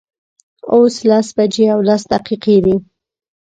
اوس 0.73 0.95
لس 1.09 1.27
بجې 1.37 1.65
او 1.73 1.79
لس 1.87 2.03
دقیقې 2.13 2.57
دي 2.65 2.75